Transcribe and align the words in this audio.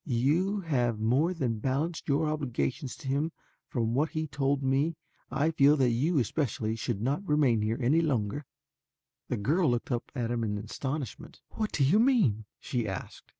You 0.03 0.61
have 0.61 0.99
more 0.99 1.31
than 1.31 1.59
balanced 1.59 2.07
your 2.09 2.25
obligations 2.27 2.95
to 2.95 3.07
him 3.07 3.25
and 3.25 3.31
from 3.69 3.93
what 3.93 4.09
he 4.09 4.25
told 4.25 4.63
me 4.63 4.95
I 5.29 5.51
feel 5.51 5.77
that 5.77 5.91
you 5.91 6.17
especially 6.17 6.75
should 6.75 7.01
not 7.03 7.23
remain 7.29 7.61
here 7.61 7.77
longer." 7.77 8.47
The 9.27 9.37
girl 9.37 9.69
looked 9.69 9.91
up 9.91 10.11
at 10.15 10.31
him 10.31 10.43
in 10.43 10.57
astonishment. 10.57 11.41
"What 11.51 11.71
do 11.71 11.83
you 11.83 11.99
mean?" 11.99 12.45
she 12.59 12.87
asked. 12.87 13.29